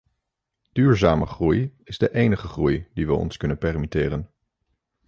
[0.73, 4.29] Duurzame groei is de enige groei die we ons kunnen permitteren.